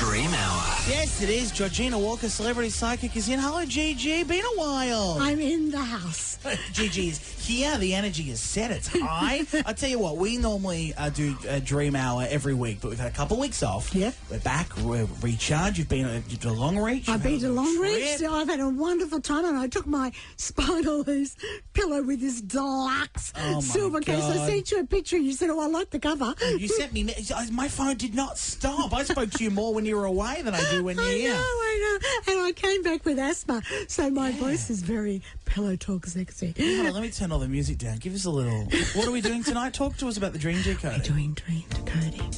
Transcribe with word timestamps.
Dream 0.00 0.32
Hour. 0.32 0.62
Yes, 0.88 1.20
it 1.20 1.28
is. 1.28 1.50
Georgina 1.52 1.98
Walker, 1.98 2.30
celebrity 2.30 2.70
psychic, 2.70 3.14
is 3.18 3.28
in. 3.28 3.38
Hello, 3.38 3.66
Gigi. 3.66 4.22
Been 4.24 4.42
a 4.44 4.58
while. 4.58 5.18
I'm 5.20 5.38
in 5.38 5.70
the 5.70 5.78
house. 5.78 6.38
Gigi 6.72 7.08
is 7.08 7.18
here. 7.18 7.76
The 7.76 7.94
energy 7.94 8.30
is 8.30 8.40
set. 8.40 8.70
It's 8.70 8.88
high. 8.88 9.42
I 9.66 9.74
tell 9.74 9.90
you 9.90 9.98
what, 9.98 10.16
we 10.16 10.38
normally 10.38 10.94
uh, 10.96 11.10
do 11.10 11.36
a 11.46 11.60
dream 11.60 11.94
hour 11.94 12.26
every 12.30 12.54
week, 12.54 12.78
but 12.80 12.88
we've 12.88 12.98
had 12.98 13.12
a 13.12 13.14
couple 13.14 13.36
of 13.36 13.40
weeks 13.42 13.62
off. 13.62 13.94
Yep. 13.94 14.14
We're 14.30 14.38
back. 14.38 14.74
We're 14.78 15.06
recharged. 15.20 15.76
You've 15.76 15.90
been 15.90 16.06
uh, 16.06 16.22
you've 16.30 16.40
done 16.40 16.56
a 16.56 16.58
long 16.58 16.78
reach. 16.78 17.06
I've 17.10 17.22
been 17.22 17.38
to 17.40 17.50
Long 17.50 17.76
trip. 17.76 17.92
Reach. 17.92 18.22
I've 18.22 18.48
had 18.48 18.60
a 18.60 18.70
wonderful 18.70 19.20
time, 19.20 19.44
and 19.44 19.58
I 19.58 19.68
took 19.68 19.86
my 19.86 20.12
Spinaleze 20.38 21.36
pillow 21.74 22.02
with 22.02 22.20
this 22.22 22.40
deluxe 22.40 23.34
Oh, 23.36 23.54
my 23.56 23.60
silver 23.60 24.00
case. 24.00 24.24
I 24.24 24.46
sent 24.48 24.70
you 24.70 24.80
a 24.80 24.84
picture. 24.86 25.16
and 25.16 25.26
You 25.26 25.34
said, 25.34 25.50
"Oh, 25.50 25.60
I 25.60 25.66
like 25.66 25.90
the 25.90 25.98
cover." 25.98 26.34
You 26.56 26.68
sent 26.68 26.94
me. 26.94 27.14
My 27.52 27.68
phone 27.68 27.96
did 27.98 28.14
not 28.14 28.38
stop. 28.38 28.94
I 28.94 29.04
spoke 29.04 29.30
to 29.32 29.44
you 29.44 29.50
more 29.50 29.74
when 29.74 29.84
you 29.84 29.89
were 29.94 30.04
away 30.04 30.42
than 30.42 30.54
I 30.54 30.70
do 30.70 30.84
when 30.84 30.96
you're 30.96 31.04
I 31.04 31.12
here. 31.12 31.32
know, 31.32 31.38
I 31.38 31.98
know. 32.26 32.32
And 32.32 32.46
I 32.46 32.52
came 32.52 32.82
back 32.82 33.04
with 33.04 33.18
asthma, 33.18 33.62
so 33.88 34.10
my 34.10 34.32
voice 34.32 34.70
is 34.70 34.82
very 34.82 35.22
pillow 35.44 35.76
talk 35.76 36.06
sexy. 36.06 36.54
Hold 36.58 36.86
on, 36.86 36.92
let 36.94 37.02
me 37.02 37.10
turn 37.10 37.32
all 37.32 37.38
the 37.38 37.48
music 37.48 37.78
down. 37.78 37.98
Give 37.98 38.14
us 38.14 38.24
a 38.24 38.30
little. 38.30 38.64
What 38.94 39.06
are 39.06 39.10
we 39.12 39.20
doing 39.20 39.42
tonight? 39.42 39.74
Talk 39.74 39.96
to 39.98 40.08
us 40.08 40.16
about 40.16 40.32
the 40.32 40.38
dream 40.38 40.60
decoding. 40.62 41.00
Doing 41.02 41.32
dream 41.34 41.64
decoding, 41.70 42.30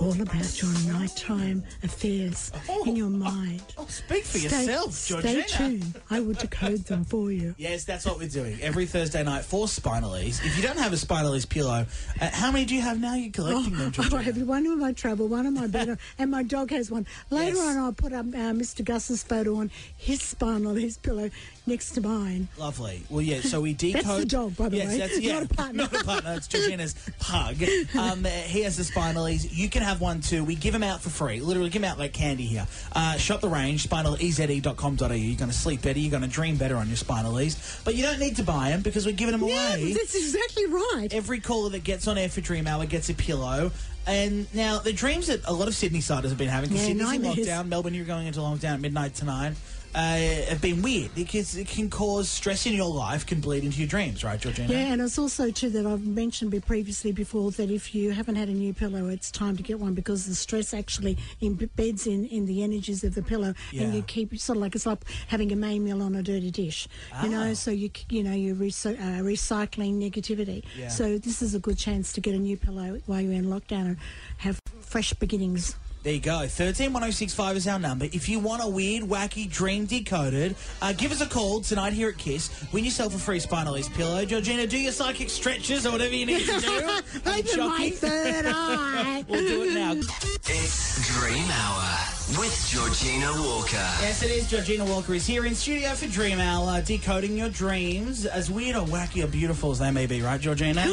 all 0.00 0.20
about 0.20 0.60
your 0.62 0.72
nighttime 0.92 1.62
affairs 1.82 2.50
in 2.86 2.96
your 2.96 3.08
mind. 3.10 3.62
Oh, 3.78 3.86
speak 3.88 4.24
for 4.24 4.38
Stay- 4.38 4.44
yourself, 4.64 4.92
Stay 4.92 5.42
tuned. 5.42 6.00
I 6.10 6.20
will 6.20 6.34
decode 6.34 6.84
them 6.84 7.04
for 7.04 7.30
you. 7.30 7.54
Yes, 7.64 7.84
that's 7.84 8.04
what 8.04 8.18
we're 8.18 8.28
doing 8.28 8.58
every 8.60 8.84
Thursday 8.86 9.22
night 9.22 9.44
for 9.44 9.66
Spinaleze. 9.66 10.44
If 10.44 10.56
you 10.56 10.62
don't 10.62 10.78
have 10.78 10.92
a 10.92 10.96
Spinaleze 10.96 11.48
pillow, 11.48 11.86
uh, 12.20 12.30
how 12.32 12.50
many 12.50 12.64
do 12.64 12.74
you 12.74 12.80
have 12.82 13.00
now? 13.00 13.14
You're 13.14 13.30
collecting 13.32 13.74
them, 13.76 13.86
Oh, 13.88 13.90
Georgina. 13.90 14.20
I 14.20 14.22
have 14.22 14.42
one 14.42 14.66
in 14.66 14.78
my 14.78 14.92
travel, 14.92 15.28
one 15.28 15.46
in 15.46 15.54
my 15.54 15.66
bed, 15.66 15.96
and 16.18 16.30
my 16.30 16.42
dog 16.42 16.70
has 16.70 16.90
one. 16.90 17.06
Later 17.30 17.56
Yes. 17.56 17.66
on, 17.76 17.78
I'll 17.78 17.92
put 17.92 18.12
up 18.12 18.26
uh, 18.26 18.52
Mr. 18.52 18.84
Gus's 18.84 19.22
photo 19.22 19.56
on 19.56 19.70
his 19.96 20.20
spinal, 20.22 20.74
his 20.74 20.98
pillow 20.98 21.30
next 21.66 21.92
to 21.92 22.00
mine. 22.00 22.48
Lovely. 22.58 23.02
Well, 23.08 23.22
yeah. 23.22 23.40
So 23.40 23.60
we 23.60 23.72
decode. 23.72 24.02
That's 24.04 24.18
the 24.20 24.26
dog, 24.26 24.56
by 24.56 24.68
the 24.68 24.76
yes, 24.78 24.88
way. 24.88 24.98
That's, 24.98 25.20
yeah, 25.20 25.32
Not 25.34 25.42
a 25.44 25.48
partner. 25.54 25.82
Not 25.92 26.00
a 26.00 26.04
partner. 26.04 26.34
It's 26.34 26.48
Georgina's 26.48 26.94
pug. 27.20 27.56
Um, 27.96 28.24
he 28.24 28.62
has 28.62 28.76
the 28.76 28.82
Spinaleze. 28.82 29.48
You 29.50 29.68
can 29.70 29.82
have 29.84 30.00
one 30.00 30.20
too. 30.20 30.44
We 30.44 30.54
give 30.54 30.72
them 30.72 30.82
out 30.82 31.00
for 31.00 31.10
free. 31.10 31.40
Literally, 31.40 31.70
give 31.70 31.82
them 31.82 31.90
out 31.90 31.98
like 31.98 32.12
candy 32.12 32.44
here. 32.44 32.66
Uh, 32.92 33.16
shop 33.16 33.40
the 33.40 33.48
range. 33.48 33.88
Spinaleze.com.au. 33.88 35.12
You're 35.12 35.36
going 35.36 35.50
to 35.50 35.56
sleep 35.56 35.82
better. 35.82 35.98
You're 35.98 36.10
going 36.10 36.22
to 36.22 36.28
dream 36.28 36.56
better 36.56 36.76
on 36.76 36.88
your 36.88 36.96
Spinaleze. 36.96 37.84
But 37.84 37.94
you 37.94 38.02
don't 38.02 38.18
need 38.18 38.36
to 38.36 38.42
buy 38.44 38.70
them 38.70 38.82
because 38.82 39.06
we're 39.06 39.12
giving 39.14 39.38
them 39.38 39.48
Yeah, 39.48 39.74
away. 39.76 39.92
that's 39.92 40.14
exactly 40.14 40.66
right. 40.66 41.08
Every 41.12 41.40
caller 41.40 41.70
that 41.70 41.84
gets 41.84 42.06
on 42.08 42.18
air 42.18 42.28
for 42.28 42.40
Dream 42.40 42.66
Hour 42.66 42.86
gets 42.86 43.08
a 43.08 43.14
pillow. 43.14 43.70
And 44.06 44.52
now 44.54 44.78
the 44.80 44.92
dreams 44.92 45.28
that 45.28 45.40
a 45.46 45.52
lot 45.52 45.66
of 45.68 45.74
Sydney 45.74 46.00
siders 46.02 46.30
have 46.30 46.38
been 46.38 46.48
having, 46.48 46.68
because 46.68 46.82
Yeah, 46.82 46.88
Sydney's 46.94 47.12
in 47.14 47.22
nightmares. 47.22 47.48
lockdown, 47.48 47.68
Melbourne, 47.68 47.94
you're 47.94 48.04
going 48.04 48.26
into 48.26 48.40
lockdown 48.40 48.74
at 48.74 48.80
midnight 48.80 49.14
tonight, 49.14 49.54
uh, 49.94 50.16
have 50.48 50.60
been 50.60 50.82
weird 50.82 51.14
because 51.14 51.56
it 51.56 51.68
can 51.68 51.88
cause 51.88 52.28
stress 52.28 52.66
in 52.66 52.72
your 52.74 52.92
life, 52.92 53.24
can 53.26 53.40
bleed 53.40 53.64
into 53.64 53.78
your 53.78 53.86
dreams, 53.88 54.24
right, 54.24 54.40
Georgina? 54.40 54.72
Yeah, 54.72 54.92
and 54.92 55.00
it's 55.00 55.18
also 55.18 55.50
too 55.50 55.70
that 55.70 55.86
I've 55.86 56.06
mentioned 56.06 56.52
previously 56.66 57.12
before 57.12 57.50
that 57.52 57.70
if 57.70 57.94
you 57.94 58.10
haven't 58.12 58.34
had 58.36 58.48
a 58.48 58.52
new 58.52 58.74
pillow, 58.74 59.08
it's 59.08 59.30
time 59.30 59.56
to 59.56 59.62
get 59.62 59.78
one 59.78 59.94
because 59.94 60.26
the 60.26 60.34
stress 60.34 60.74
actually 60.74 61.16
embeds 61.40 62.06
in, 62.06 62.26
in 62.26 62.46
the 62.46 62.62
energies 62.62 63.04
of 63.04 63.14
the 63.14 63.22
pillow, 63.22 63.54
Yeah. 63.72 63.82
and 63.82 63.94
you 63.94 64.02
keep 64.02 64.36
sort 64.38 64.56
of 64.56 64.62
like 64.62 64.74
it's 64.74 64.86
like 64.86 64.98
having 65.28 65.52
a 65.52 65.56
main 65.56 65.84
meal 65.84 66.02
on 66.02 66.14
a 66.14 66.22
dirty 66.22 66.50
dish, 66.50 66.88
you 67.22 67.28
Ah. 67.28 67.30
know. 67.30 67.54
So 67.54 67.70
you 67.70 67.90
you 68.10 68.22
know 68.22 68.32
you're 68.32 68.56
recy- 68.56 68.98
uh, 68.98 69.22
recycling 69.22 69.94
negativity. 69.98 70.62
Yeah. 70.78 70.88
So 70.88 71.18
this 71.18 71.42
is 71.42 71.54
a 71.54 71.58
good 71.60 71.78
chance 71.78 72.12
to 72.14 72.20
get 72.20 72.34
a 72.34 72.38
new 72.38 72.56
pillow 72.56 73.00
while 73.06 73.20
you're 73.20 73.32
in 73.32 73.46
lockdown 73.46 73.86
and 73.86 73.96
have 74.38 74.58
fresh 74.80 75.12
beginnings. 75.14 75.76
There 76.04 76.12
you 76.12 76.20
go. 76.20 76.36
131065 76.36 77.56
is 77.56 77.66
our 77.66 77.78
number. 77.78 78.04
If 78.04 78.28
you 78.28 78.38
want 78.38 78.62
a 78.62 78.68
weird, 78.68 79.04
wacky 79.04 79.50
dream 79.50 79.86
decoded, 79.86 80.54
uh, 80.82 80.92
give 80.92 81.12
us 81.12 81.22
a 81.22 81.26
call 81.26 81.62
tonight 81.62 81.94
here 81.94 82.10
at 82.10 82.18
Kiss. 82.18 82.50
Win 82.72 82.84
yourself 82.84 83.16
a 83.16 83.18
free 83.18 83.40
Spinaleze 83.40 83.90
pillow. 83.94 84.22
Georgina, 84.26 84.66
do 84.66 84.76
your 84.76 84.92
psychic 84.92 85.30
stretches 85.30 85.86
or 85.86 85.92
whatever 85.92 86.14
you 86.14 86.26
need 86.26 86.44
to 86.46 86.60
do. 86.60 86.76
Open 87.26 87.68
my 87.68 87.90
third 87.90 88.44
eye. 88.46 89.24
We'll 89.28 89.40
do 89.40 89.62
it 89.62 89.72
now. 89.72 89.92
It's 89.92 91.18
Dream 91.18 91.46
Hour 91.48 92.38
with 92.38 92.68
Georgina 92.68 93.32
Walker. 93.42 93.76
Yes, 94.02 94.22
it 94.22 94.30
is. 94.30 94.50
Georgina 94.50 94.84
Walker 94.84 95.14
is 95.14 95.26
here 95.26 95.46
in 95.46 95.54
studio 95.54 95.94
for 95.94 96.06
Dream 96.08 96.38
Hour, 96.38 96.82
decoding 96.82 97.38
your 97.38 97.48
dreams, 97.48 98.26
as 98.26 98.50
weird 98.50 98.76
or 98.76 98.84
wacky 98.86 99.24
or 99.24 99.28
beautiful 99.28 99.70
as 99.70 99.78
they 99.78 99.90
may 99.90 100.04
be, 100.04 100.20
right, 100.20 100.40
Georgina? 100.40 100.84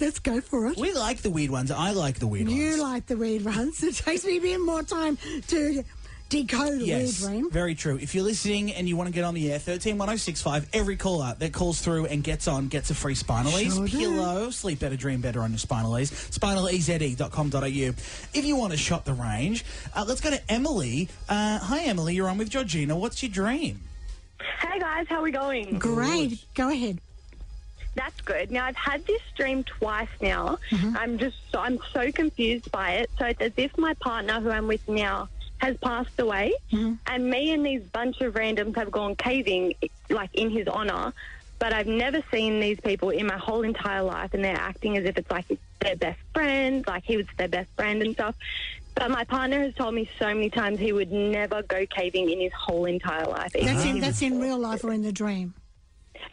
Let's 0.00 0.18
go 0.18 0.40
for 0.40 0.66
it. 0.68 0.76
we 0.78 0.92
like 0.92 1.18
the 1.18 1.30
weird 1.30 1.50
ones. 1.50 1.70
I 1.70 1.90
like 1.92 2.18
the 2.18 2.26
weird 2.26 2.48
ones. 2.48 2.58
You 2.58 2.82
like 2.82 3.06
the 3.06 3.16
weird 3.16 3.44
ones. 3.44 3.82
It 3.82 3.96
takes 3.96 4.24
me 4.24 4.38
a 4.38 4.40
bit 4.40 4.58
more 4.60 4.82
time 4.82 5.18
to 5.48 5.84
decode 6.30 6.80
a 6.80 6.84
Yes, 6.84 7.20
weird 7.22 7.32
dream. 7.32 7.50
very 7.50 7.74
true. 7.74 7.98
If 8.00 8.14
you're 8.14 8.22
listening 8.24 8.72
and 8.72 8.88
you 8.88 8.96
want 8.96 9.08
to 9.08 9.12
get 9.12 9.24
on 9.24 9.34
the 9.34 9.48
air, 9.48 9.54
131065, 9.58 10.68
every 10.72 10.96
caller 10.96 11.34
that 11.38 11.52
calls 11.52 11.80
through 11.80 12.06
and 12.06 12.22
gets 12.22 12.46
on 12.48 12.68
gets 12.68 12.90
a 12.90 12.94
free 12.94 13.14
Spinaleze 13.14 13.74
Sure 13.74 13.86
do. 13.86 13.98
pillow. 13.98 14.50
Sleep 14.50 14.78
better, 14.78 14.96
dream 14.96 15.20
better 15.20 15.40
on 15.42 15.50
your 15.50 15.58
Spinaleze. 15.58 16.10
Spinaleze.com.au. 16.38 17.94
If 18.32 18.44
you 18.44 18.56
want 18.56 18.72
to 18.72 18.78
shop 18.78 19.04
the 19.04 19.12
range, 19.14 19.64
uh, 19.94 20.04
let's 20.06 20.20
go 20.20 20.30
to 20.30 20.40
Emily. 20.50 21.08
Uh, 21.28 21.58
hi, 21.58 21.82
Emily. 21.82 22.14
You're 22.14 22.28
on 22.28 22.38
with 22.38 22.48
Georgina. 22.50 22.96
What's 22.96 23.22
your 23.22 23.30
dream? 23.32 23.80
Hey 24.60 24.78
guys, 24.78 25.06
how 25.08 25.16
are 25.16 25.22
we 25.22 25.30
going? 25.32 25.78
Great. 25.78 26.42
Go 26.54 26.70
ahead. 26.70 27.00
That's 27.94 28.20
good. 28.20 28.50
Now 28.50 28.66
I've 28.66 28.76
had 28.76 29.04
this 29.06 29.20
dream 29.36 29.64
twice 29.64 30.08
now. 30.20 30.58
Mm-hmm. 30.70 30.96
I'm 30.96 31.18
just 31.18 31.36
so, 31.50 31.60
I'm 31.60 31.78
so 31.92 32.10
confused 32.12 32.70
by 32.70 32.92
it. 32.92 33.10
So 33.18 33.26
it's 33.26 33.40
as 33.40 33.52
if 33.56 33.76
my 33.76 33.94
partner, 33.94 34.40
who 34.40 34.50
I'm 34.50 34.68
with 34.68 34.88
now, 34.88 35.28
has 35.58 35.76
passed 35.78 36.18
away, 36.18 36.54
Mm-hmm. 36.72 36.94
and 37.06 37.28
me 37.28 37.52
and 37.52 37.66
these 37.66 37.82
bunch 37.82 38.20
of 38.20 38.34
randoms 38.34 38.76
have 38.76 38.90
gone 38.90 39.14
caving, 39.16 39.74
like 40.08 40.34
in 40.34 40.50
his 40.50 40.66
honor. 40.68 41.12
But 41.58 41.74
I've 41.74 41.86
never 41.86 42.22
seen 42.30 42.58
these 42.60 42.80
people 42.80 43.10
in 43.10 43.26
my 43.26 43.36
whole 43.36 43.62
entire 43.62 44.02
life, 44.02 44.32
and 44.32 44.42
they're 44.42 44.56
acting 44.56 44.96
as 44.96 45.04
if 45.04 45.18
it's 45.18 45.30
like 45.30 45.44
their 45.80 45.96
best 45.96 46.18
friend, 46.32 46.82
like 46.86 47.04
he 47.04 47.18
was 47.18 47.26
their 47.36 47.48
best 47.48 47.68
friend 47.76 48.00
and 48.02 48.14
stuff. 48.14 48.34
But 48.94 49.10
my 49.10 49.24
partner 49.24 49.60
has 49.60 49.74
told 49.74 49.94
me 49.94 50.08
so 50.18 50.26
many 50.26 50.48
times 50.48 50.78
he 50.78 50.92
would 50.92 51.12
never 51.12 51.62
go 51.62 51.84
caving 51.86 52.30
in 52.30 52.40
his 52.40 52.52
whole 52.54 52.86
entire 52.86 53.26
life. 53.26 53.52
That's 53.52 53.84
in 53.84 54.00
that's 54.00 54.22
in 54.22 54.40
real 54.40 54.58
life 54.58 54.82
or 54.84 54.92
in 54.92 55.02
the 55.02 55.12
dream. 55.12 55.52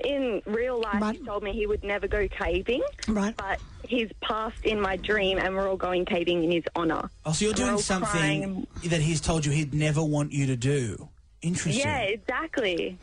In 0.03 0.42
real 0.46 0.80
life, 0.80 1.02
Right. 1.02 1.16
he 1.18 1.25
told 1.25 1.44
me 1.44 1.53
he 1.53 1.66
would 1.68 1.84
never 1.84 2.08
go 2.08 2.28
caving, 2.28 2.81
Right. 3.08 3.36
but 3.38 3.59
he's 3.88 4.09
passed 4.22 4.64
in 4.64 4.80
my 4.80 4.98
dream, 4.98 5.38
and 5.38 5.56
we're 5.56 5.68
all 5.70 5.78
going 5.78 6.06
caving 6.06 6.44
in 6.44 6.52
his 6.52 6.64
honor. 6.75 7.09
Oh, 7.25 7.31
so 7.31 7.46
you're 7.46 7.53
And 7.53 7.58
doing 7.59 7.78
something 7.80 8.09
crying. 8.09 8.68
that 8.86 9.02
he's 9.02 9.22
told 9.22 9.46
you 9.46 9.52
he'd 9.52 9.74
never 9.74 10.03
want 10.03 10.31
you 10.34 10.46
to 10.48 10.56
do. 10.56 11.09
Interesting. 11.42 11.86
Yeah, 11.86 12.00
exactly. 12.00 12.98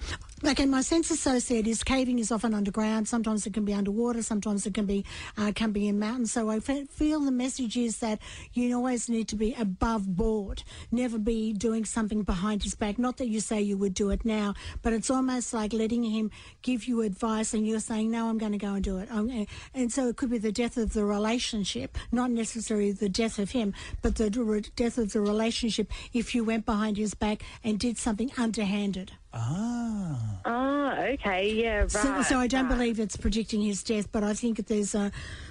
Okay, 0.46 0.66
my 0.66 0.82
sense 0.82 1.10
associated 1.10 1.66
is 1.66 1.82
caving 1.82 2.18
is 2.18 2.30
often 2.30 2.52
underground. 2.52 3.08
Sometimes 3.08 3.46
it 3.46 3.54
can 3.54 3.64
be 3.64 3.72
underwater. 3.72 4.22
Sometimes 4.22 4.66
it 4.66 4.74
can 4.74 4.84
be 4.84 5.02
uh, 5.38 5.52
can 5.54 5.72
be 5.72 5.88
in 5.88 5.98
mountains. 5.98 6.32
So 6.32 6.50
I 6.50 6.60
feel 6.60 7.20
the 7.20 7.30
message 7.32 7.78
is 7.78 7.98
that 8.00 8.18
you 8.52 8.76
always 8.76 9.08
need 9.08 9.26
to 9.28 9.36
be 9.36 9.54
above 9.54 10.16
board. 10.16 10.62
Never 10.92 11.18
be 11.18 11.54
doing 11.54 11.86
something 11.86 12.24
behind 12.24 12.62
his 12.62 12.74
back. 12.74 12.98
Not 12.98 13.16
that 13.16 13.28
you 13.28 13.40
say 13.40 13.62
you 13.62 13.78
would 13.78 13.94
do 13.94 14.10
it 14.10 14.26
now, 14.26 14.52
but 14.82 14.92
it's 14.92 15.08
almost 15.08 15.54
like 15.54 15.72
letting 15.72 16.04
him 16.04 16.30
give 16.60 16.84
you 16.84 17.00
advice 17.00 17.54
and 17.54 17.66
you're 17.66 17.80
saying, 17.80 18.10
"No, 18.10 18.28
I'm 18.28 18.36
going 18.36 18.52
to 18.52 18.58
go 18.58 18.74
and 18.74 18.84
do 18.84 18.98
it." 18.98 19.08
And- 19.10 19.46
and 19.72 19.90
so 19.90 20.08
it 20.08 20.16
could 20.16 20.28
be 20.30 20.38
the 20.38 20.52
death 20.52 20.76
of 20.76 20.92
the 20.92 21.06
relationship, 21.06 21.96
not 22.12 22.30
necessarily 22.30 22.92
the 22.92 23.08
death 23.08 23.38
of 23.38 23.52
him, 23.52 23.72
but 24.02 24.16
the 24.16 24.28
death 24.76 24.98
of 24.98 25.12
the 25.12 25.22
relationship 25.22 25.90
if 26.12 26.34
you 26.34 26.44
went 26.44 26.66
behind 26.66 26.98
his 26.98 27.14
back 27.14 27.42
and 27.64 27.78
did 27.78 27.96
something 27.96 28.30
underhanded. 28.36 29.12
Ah. 29.34 30.40
Oh, 30.46 30.90
okay, 31.14 31.52
yeah, 31.52 31.78
right. 31.80 31.90
So, 31.90 32.22
so 32.22 32.38
I 32.38 32.46
don't 32.46 32.68
right. 32.68 32.76
believe 32.76 33.00
it's 33.00 33.16
predicting 33.16 33.62
his 33.62 33.82
death, 33.82 34.12
but 34.12 34.22
I 34.22 34.34
think 34.34 34.58
that 34.58 34.66
there's 34.66 34.94
a, 34.94 35.10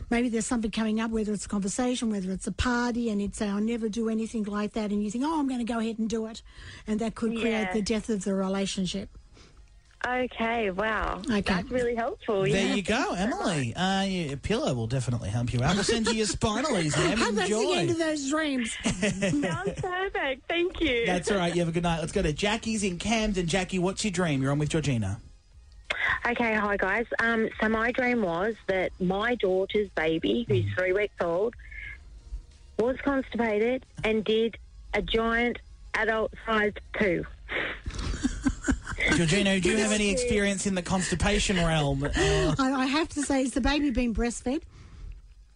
maybe 0.10 0.30
there's 0.30 0.46
something 0.46 0.72
coming 0.72 1.00
up, 1.02 1.12
whether 1.12 1.34
it's 1.34 1.46
a 1.46 1.50
conversation, 1.50 2.10
whether 2.12 2.32
it's 2.32 2.48
a 2.48 2.52
party, 2.52 3.10
and 3.10 3.20
he'd 3.20 3.36
say, 3.36 3.50
I'll 3.50 3.60
never 3.60 3.90
do 3.90 4.08
anything 4.10 4.44
like 4.44 4.74
that. 4.74 4.92
And 4.92 5.04
you 5.04 5.10
think, 5.12 5.24
oh, 5.26 5.40
I'm 5.40 5.48
going 5.48 5.66
to 5.66 5.72
go 5.74 5.80
ahead 5.80 5.98
and 6.00 6.10
do 6.10 6.28
it. 6.28 6.42
And 6.88 7.00
that 7.00 7.16
could 7.16 7.32
create 7.36 7.52
Yeah. 7.52 7.74
the 7.74 7.82
death 7.82 8.10
of 8.10 8.24
the 8.24 8.34
relationship. 8.36 9.18
Okay, 10.06 10.70
wow. 10.70 11.22
Okay. 11.26 11.42
That's 11.42 11.72
really 11.72 11.96
helpful. 11.96 12.42
There 12.42 12.50
yeah. 12.50 12.74
you 12.74 12.82
go, 12.82 13.14
Emily. 13.14 13.74
Uh, 13.74 14.02
your 14.02 14.38
pillow 14.38 14.74
will 14.74 14.88
definitely 14.88 15.30
help 15.30 15.54
you 15.54 15.64
out. 15.64 15.76
We'll 15.76 15.86
send 15.86 16.08
you 16.08 16.14
your 16.14 16.28
Spinaleze, 16.28 16.98
Em. 16.98 17.22
And 17.22 17.38
that's 17.38 17.50
the 17.50 17.74
end 17.74 17.90
of 17.90 17.98
those 17.98 18.30
dreams. 18.30 18.76
Sounds 18.84 19.80
perfect. 19.80 20.48
Thank 20.50 20.82
you. 20.82 21.06
That's 21.06 21.32
all 21.32 21.38
right. 21.38 21.54
You 21.56 21.62
have 21.62 21.70
a 21.70 21.72
good 21.72 21.84
night. 21.84 22.02
Let's 22.02 22.12
go 22.12 22.22
to 22.22 22.34
Jackie's 22.34 22.84
in 22.84 22.98
Camden. 22.98 23.48
Jackie, 23.48 23.80
what's 23.80 24.04
your 24.04 24.12
dream? 24.12 24.42
You're 24.42 24.52
on 24.52 24.60
with 24.60 24.70
Georgina. 24.70 25.22
Okay, 26.26 26.54
hi 26.54 26.78
guys. 26.78 27.06
Um, 27.20 27.50
so 27.62 27.70
my 27.70 27.92
dream 27.92 28.22
was 28.22 28.56
that 28.68 28.92
my 29.00 29.36
daughter's 29.36 29.90
baby, 29.90 30.46
who's 30.48 30.66
three 30.78 30.92
weeks 30.92 31.16
old, 31.22 31.54
was 32.78 32.98
constipated 33.04 33.86
and 34.04 34.24
did 34.24 34.58
a 34.94 35.02
giant 35.02 35.60
adult-sized 35.96 36.80
poo. 36.94 37.26
Georgina, 39.16 39.60
do 39.60 39.70
you 39.70 39.78
have 39.78 39.92
any 39.92 40.10
experience 40.10 40.66
in 40.66 40.74
the 40.74 40.82
constipation 40.82 41.58
realm? 41.58 42.04
Uh, 42.04 42.10
I, 42.60 42.72
I 42.74 42.86
have 42.88 43.10
to 43.10 43.22
say, 43.22 43.44
is 43.44 43.52
the 43.52 43.62
baby 43.62 43.92
being 43.92 44.14
breastfed? 44.14 44.64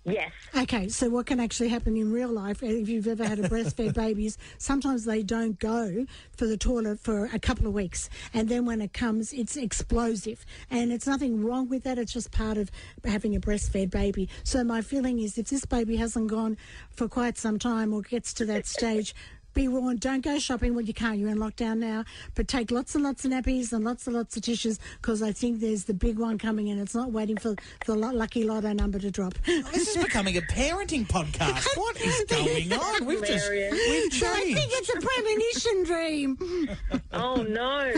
Yes. 0.07 0.31
Okay, 0.55 0.87
so 0.87 1.09
what 1.09 1.25
can 1.25 1.41
actually 1.41 1.67
happen 1.67 1.97
in 1.97 2.13
real 2.13 2.29
life, 2.29 2.63
uh, 2.63 2.67
if 2.67 2.87
you've 2.87 3.07
ever 3.07 3.25
had 3.25 3.39
a 3.39 3.49
breastfed 3.49 3.93
babies, 3.95 4.37
sometimes 4.57 5.03
they 5.03 5.21
don't 5.21 5.59
go 5.59 6.05
for 6.37 6.45
the 6.45 6.55
toilet 6.55 6.99
for 7.01 7.25
a 7.33 7.39
couple 7.39 7.67
of 7.67 7.73
weeks. 7.73 8.09
And 8.33 8.47
then 8.47 8.65
when 8.65 8.79
it 8.79 8.93
comes, 8.93 9.33
it's 9.33 9.57
explosive. 9.57 10.45
And 10.71 10.93
it's 10.93 11.07
nothing 11.07 11.43
wrong 11.43 11.67
with 11.67 11.83
that. 11.83 11.97
It's 11.97 12.13
just 12.13 12.31
part 12.31 12.57
of 12.57 12.71
having 13.03 13.35
a 13.35 13.39
breastfed 13.39 13.89
baby. 13.89 14.29
So 14.43 14.63
my 14.63 14.81
feeling 14.81 15.19
is 15.19 15.37
if 15.37 15.49
this 15.49 15.65
baby 15.65 15.97
hasn't 15.97 16.27
gone 16.27 16.57
for 16.89 17.09
quite 17.09 17.37
some 17.37 17.59
time 17.59 17.91
or 17.91 18.01
gets 18.01 18.33
to 18.35 18.45
that 18.45 18.65
stage, 18.77 19.13
be 19.57 19.67
warned, 19.67 19.99
don't 19.99 20.21
go 20.21 20.37
shopping. 20.37 20.75
Well, 20.75 20.85
you 20.85 20.93
can't. 20.93 21.17
You're 21.17 21.29
in 21.29 21.39
lockdown 21.39 21.79
now. 21.79 22.05
But 22.35 22.47
take 22.47 22.69
lots 22.69 22.93
and 22.93 23.03
lots 23.03 23.25
of 23.25 23.31
nappies 23.31 23.73
and 23.73 23.83
lots 23.83 24.05
and 24.05 24.15
lots 24.15 24.37
of 24.37 24.43
tissues 24.43 24.77
because 25.01 25.23
I 25.23 25.31
think 25.31 25.61
there's 25.61 25.85
the 25.85 25.95
big 25.95 26.19
one 26.19 26.37
coming 26.37 26.69
and 26.69 26.79
it's 26.79 26.93
not 26.93 27.11
waiting 27.11 27.37
for 27.37 27.55
the 27.87 27.95
lu- 27.95 28.13
lucky 28.13 28.43
lotto 28.43 28.71
number 28.73 28.99
to 28.99 29.09
drop. 29.09 29.33
Oh, 29.47 29.61
this 29.73 29.95
is 29.95 30.03
becoming 30.03 30.37
a 30.37 30.41
parenting 30.41 31.07
podcast. 31.07 31.65
What 31.77 31.99
is 32.01 32.23
going 32.25 32.73
on? 32.73 33.05
We've 33.05 33.25
just 33.25 33.49
we've 33.49 34.23
I 34.23 34.53
think 34.53 34.71
it's 34.73 34.89
a 34.89 34.99
premonition 35.01 35.83
dream. 35.83 36.77
Oh 37.13 37.41
no. 37.41 37.91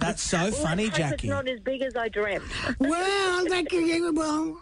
That's 0.00 0.22
so 0.22 0.50
funny, 0.50 0.86
Let's 0.86 0.96
Jackie. 0.98 1.28
It's 1.28 1.30
not 1.30 1.48
as 1.48 1.60
big 1.60 1.82
as 1.82 1.94
I 1.94 2.08
dreamt. 2.08 2.42
Well, 2.80 3.44
that 3.44 3.68
could, 3.68 3.86
yeah, 3.86 4.10
well, 4.10 4.58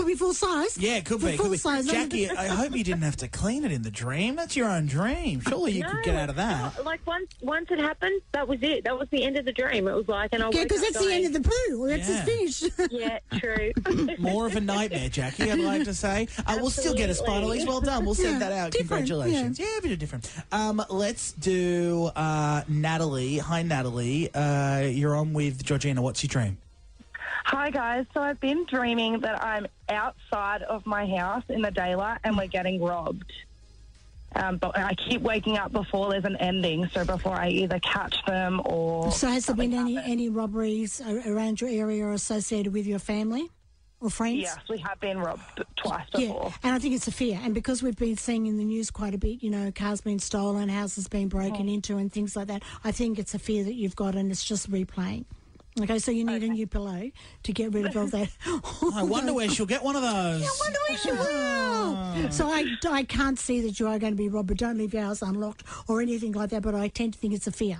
could 0.00 0.06
be 0.06 0.14
full 0.14 0.34
size. 0.34 0.78
Yeah, 0.78 0.96
it 0.96 1.04
could 1.04 1.20
be. 1.20 1.36
Full 1.36 1.46
Could 1.46 1.52
be. 1.52 1.58
size. 1.58 1.86
Jackie, 1.86 2.30
I 2.30 2.46
hope 2.46 2.74
you 2.74 2.82
didn't 2.84 3.02
have 3.02 3.16
to 3.18 3.28
clean 3.28 3.64
it 3.64 3.72
in 3.72 3.82
the 3.82 3.90
dream. 3.90 4.36
That's 4.36 4.56
your 4.56 4.68
own 4.68 4.86
dream. 4.86 5.40
Surely 5.46 5.72
you 5.72 5.84
could 5.84 6.02
get 6.04 6.14
out 6.16 6.30
of 6.30 6.36
that. 6.36 6.76
No, 6.78 6.82
Like 6.84 7.06
once, 7.06 7.30
once 7.42 7.70
it 7.70 7.78
happened, 7.78 8.20
that 8.32 8.48
was 8.48 8.58
it. 8.62 8.84
That 8.84 8.98
was 8.98 9.08
the 9.10 9.22
end 9.24 9.36
of 9.36 9.44
the 9.44 9.52
dream. 9.52 9.86
It 9.88 9.94
was 9.94 10.08
like, 10.08 10.30
and 10.32 10.42
I 10.42 10.50
Yeah, 10.50 10.62
because 10.64 10.82
up 10.82 10.92
that's 10.92 11.04
the 11.04 11.12
end 11.12 11.26
of 11.26 11.32
the 11.42 11.48
poo. 11.48 11.88
That's 11.88 12.08
Yeah. 12.08 12.24
it's 12.26 12.60
finished. 12.60 12.90
Yeah, 12.90 13.18
true. 13.38 13.72
More 14.18 14.46
of 14.46 14.56
a 14.56 14.60
nightmare, 14.60 15.08
Jackie, 15.08 15.50
I'd 15.50 15.58
like 15.60 15.84
to 15.84 15.94
say. 15.94 16.28
Uh, 16.46 16.58
we'll 16.60 16.70
still 16.70 16.94
get 16.94 17.10
a 17.10 17.14
spinal 17.14 17.50
Absolutely. 17.52 17.64
Well 17.66 17.80
done. 17.80 18.04
We'll 18.04 18.14
send 18.14 18.40
Yeah, 18.40 18.48
that 18.48 18.52
out. 18.52 18.72
different, 18.72 19.06
Congratulations. 19.08 19.58
Yeah. 19.58 19.78
a 19.78 19.82
bit 19.82 19.92
of 19.92 19.98
different. 19.98 20.30
Um, 20.52 20.82
let's 20.90 21.32
do 21.32 22.10
uh, 22.16 22.62
Natalie. 22.68 23.38
Hi, 23.38 23.62
Natalie. 23.62 24.32
Uh, 24.34 24.80
you're 24.80 25.14
on 25.16 25.32
with 25.32 25.62
Georgina. 25.64 26.02
What's 26.02 26.22
your 26.22 26.28
dream? 26.28 26.58
Hi 27.50 27.68
guys. 27.70 28.06
So 28.14 28.20
I've 28.20 28.38
been 28.40 28.64
dreaming 28.66 29.18
that 29.20 29.42
I'm 29.42 29.66
outside 29.88 30.62
of 30.62 30.86
my 30.86 31.04
house 31.04 31.42
in 31.48 31.62
the 31.62 31.72
daylight 31.72 32.18
and 32.22 32.36
we're 32.36 32.46
getting 32.46 32.80
robbed. 32.80 33.32
Um, 34.36 34.58
but 34.58 34.78
I 34.78 34.94
keep 34.94 35.20
waking 35.20 35.58
up 35.58 35.72
before 35.72 36.10
there's 36.12 36.24
an 36.24 36.36
ending, 36.36 36.88
so 36.94 37.04
before 37.04 37.32
I 37.34 37.48
either 37.48 37.80
catch 37.80 38.24
them 38.24 38.62
or. 38.64 39.10
so 39.10 39.26
has 39.26 39.46
there 39.46 39.56
been 39.56 39.74
any, 39.74 39.96
happens. 39.96 40.12
any 40.12 40.28
robberies 40.28 41.00
around 41.00 41.60
your 41.60 41.70
area 41.70 42.04
or 42.04 42.12
associated 42.12 42.72
with 42.72 42.86
your 42.86 43.00
family 43.00 43.50
or 44.00 44.10
friends? 44.10 44.42
Yes, 44.42 44.58
we 44.68 44.78
have 44.78 45.00
been 45.00 45.18
robbed 45.18 45.64
twice 45.74 46.06
Yeah, 46.14 46.28
before. 46.28 46.54
and 46.62 46.72
I 46.72 46.78
think 46.78 46.94
it's 46.94 47.08
a 47.08 47.12
fear. 47.12 47.40
And 47.42 47.52
because 47.52 47.82
we've 47.82 47.96
been 47.96 48.16
seeing 48.16 48.46
in 48.46 48.58
the 48.58 48.64
news 48.64 48.92
quite 48.92 49.14
a 49.14 49.18
bit, 49.18 49.42
you 49.42 49.50
know, 49.50 49.72
cars 49.72 50.00
being 50.00 50.20
stolen, 50.20 50.68
houses 50.68 51.08
being 51.08 51.26
broken 51.26 51.68
into, 51.68 51.96
and 51.96 52.12
things 52.12 52.36
like 52.36 52.46
that, 52.46 52.62
I 52.84 52.92
think 52.92 53.18
it's 53.18 53.34
a 53.34 53.40
fear 53.40 53.64
that 53.64 53.74
you've 53.74 53.96
got 53.96 54.14
and 54.14 54.30
it's 54.30 54.44
just 54.44 54.70
replaying. 54.70 55.24
Okay, 55.78 55.98
so 55.98 56.10
you 56.10 56.24
need 56.24 56.42
a 56.42 56.48
new 56.48 56.66
pillow 56.66 57.10
to 57.44 57.52
get 57.52 57.72
rid 57.72 57.86
of 57.86 57.96
all 57.96 58.06
that. 58.06 58.28
I 58.94 59.02
wonder 59.02 59.32
where 59.32 59.48
she'll 59.48 59.66
get 59.66 59.84
one 59.84 59.94
of 59.94 60.02
those. 60.02 60.42
I 60.42 60.50
wonder 60.60 60.78
where 60.88 60.98
she 60.98 61.10
will. 61.12 62.32
So 62.32 62.50
I, 62.50 62.64
I 62.88 63.04
can't 63.04 63.38
see 63.38 63.60
that 63.62 63.78
you 63.78 63.86
are 63.86 63.98
going 63.98 64.12
to 64.12 64.16
be 64.16 64.28
robbed, 64.28 64.48
but 64.48 64.56
don't 64.56 64.78
leave 64.78 64.92
your 64.92 65.04
house 65.04 65.22
unlocked 65.22 65.62
or 65.88 66.00
anything 66.00 66.32
like 66.32 66.50
that. 66.50 66.62
But 66.62 66.74
I 66.74 66.88
tend 66.88 67.14
to 67.14 67.18
think 67.18 67.34
it's 67.34 67.46
a 67.46 67.52
fear. 67.52 67.78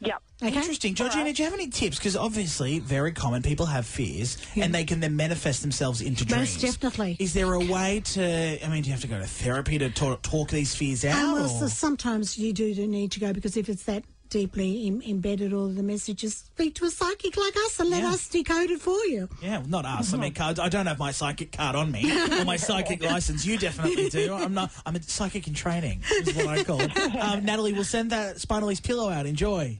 Yep. 0.00 0.22
Okay. 0.42 0.56
Interesting. 0.56 0.94
Georgina, 0.94 1.32
do 1.32 1.42
you 1.42 1.48
have 1.48 1.54
any 1.54 1.68
tips? 1.68 1.96
Because 1.96 2.16
obviously, 2.16 2.78
very 2.78 3.12
common, 3.12 3.42
people 3.42 3.66
have 3.66 3.86
fears 3.86 4.36
and 4.56 4.74
they 4.74 4.84
can 4.84 5.00
then 5.00 5.16
manifest 5.16 5.62
themselves 5.62 6.00
into 6.00 6.24
dreams. 6.24 6.62
Most 6.62 6.80
definitely. 6.82 7.16
Is 7.20 7.32
there 7.32 7.52
a 7.54 7.60
way 7.60 8.02
to, 8.04 8.64
I 8.64 8.68
mean, 8.68 8.82
do 8.82 8.88
you 8.88 8.92
have 8.92 9.02
to 9.02 9.06
go 9.06 9.18
to 9.18 9.26
therapy 9.26 9.78
to 9.78 9.90
talk, 9.90 10.22
talk 10.22 10.50
these 10.50 10.74
fears 10.74 11.04
uh, 11.04 11.08
out? 11.08 11.36
And 11.36 11.46
well, 11.46 11.48
so 11.48 11.68
sometimes 11.68 12.36
you 12.36 12.52
do 12.52 12.74
need 12.86 13.12
to 13.12 13.20
go 13.20 13.32
because 13.32 13.56
if 13.56 13.68
it's 13.68 13.84
that 13.84 14.04
deeply 14.30 14.86
Im- 14.86 15.02
embedded, 15.02 15.52
all 15.52 15.66
of 15.66 15.76
the 15.76 15.82
messages, 15.82 16.34
speak 16.36 16.74
to 16.76 16.84
a 16.84 16.90
psychic 16.90 17.36
like 17.36 17.54
us 17.56 17.78
and 17.80 17.90
let 17.90 18.02
Yeah. 18.02 18.10
us 18.10 18.28
decode 18.28 18.70
it 18.70 18.80
for 18.80 18.98
you. 19.06 19.28
Yeah, 19.42 19.58
well, 19.58 19.68
not 19.68 19.84
us. 19.84 20.12
I 20.12 20.16
mean, 20.18 20.34
cards. 20.42 20.58
I 20.58 20.68
don't 20.68 20.86
have 20.86 20.98
my 20.98 21.10
psychic 21.12 21.52
card 21.52 21.76
on 21.76 21.90
me 21.92 22.10
or 22.40 22.44
my 22.44 22.56
psychic 22.56 23.02
license. 23.12 23.44
You 23.46 23.58
definitely 23.58 24.08
do. 24.10 24.34
I'm 24.34 24.54
not. 24.54 24.70
I'm 24.86 24.96
a 24.96 25.02
psychic 25.02 25.46
in 25.46 25.54
training. 25.54 26.02
Is 26.10 26.34
what 26.34 26.46
I 26.48 26.64
call 26.64 26.80
it. 26.80 26.96
Um, 26.96 27.44
Natalie, 27.44 27.72
we'll 27.72 27.84
send 27.84 28.10
that 28.10 28.36
Spinaleze 28.36 28.82
pillow 28.82 29.08
out. 29.10 29.26
Enjoy. 29.26 29.78